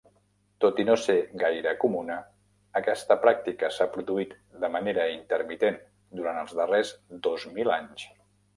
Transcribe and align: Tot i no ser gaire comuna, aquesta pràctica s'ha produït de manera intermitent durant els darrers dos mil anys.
Tot 0.63 0.79
i 0.83 0.85
no 0.85 0.93
ser 1.01 1.17
gaire 1.43 1.73
comuna, 1.83 2.15
aquesta 2.81 3.17
pràctica 3.27 3.71
s'ha 3.77 3.89
produït 3.99 4.35
de 4.65 4.73
manera 4.79 5.07
intermitent 5.19 5.81
durant 6.23 6.43
els 6.47 6.59
darrers 6.63 6.97
dos 7.29 7.49
mil 7.61 7.75
anys. 7.81 8.11